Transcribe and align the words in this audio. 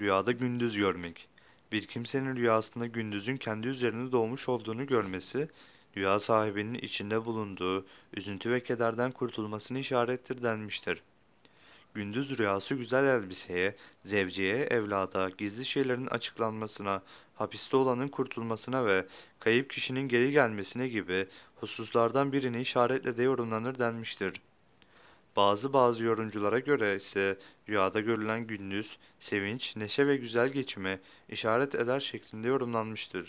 Rüyada 0.00 0.32
gündüz 0.32 0.76
görmek. 0.76 1.28
Bir 1.72 1.86
kimsenin 1.86 2.36
rüyasında 2.36 2.86
gündüzün 2.86 3.36
kendi 3.36 3.68
üzerine 3.68 4.12
doğmuş 4.12 4.48
olduğunu 4.48 4.86
görmesi, 4.86 5.48
rüya 5.96 6.18
sahibinin 6.20 6.74
içinde 6.74 7.24
bulunduğu 7.24 7.86
üzüntü 8.14 8.50
ve 8.50 8.62
kederden 8.62 9.10
kurtulmasını 9.10 9.78
işarettir 9.78 10.42
denmiştir. 10.42 11.02
Gündüz 11.94 12.38
rüyası 12.38 12.74
güzel 12.74 13.04
elbiseye, 13.04 13.76
zevceye, 14.00 14.56
evlada, 14.56 15.30
gizli 15.38 15.64
şeylerin 15.64 16.06
açıklanmasına, 16.06 17.02
hapiste 17.34 17.76
olanın 17.76 18.08
kurtulmasına 18.08 18.86
ve 18.86 19.06
kayıp 19.40 19.70
kişinin 19.70 20.08
geri 20.08 20.32
gelmesine 20.32 20.88
gibi 20.88 21.26
hususlardan 21.54 22.32
birini 22.32 22.60
işaretle 22.60 23.16
de 23.16 23.22
yorumlanır 23.22 23.78
denmiştir. 23.78 24.40
Bazı 25.36 25.72
bazı 25.72 26.04
yorumculara 26.04 26.58
göre 26.58 26.96
ise 26.96 27.38
rüyada 27.68 28.00
görülen 28.00 28.46
gündüz, 28.46 28.98
sevinç, 29.18 29.76
neşe 29.76 30.06
ve 30.06 30.16
güzel 30.16 30.48
geçime 30.48 31.00
işaret 31.28 31.74
eder 31.74 32.00
şeklinde 32.00 32.48
yorumlanmıştır. 32.48 33.24